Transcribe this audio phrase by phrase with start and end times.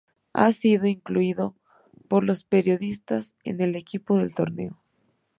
[0.33, 1.55] Ha sido incluido
[2.07, 4.79] por los periodistas en el Equipo del Torneo.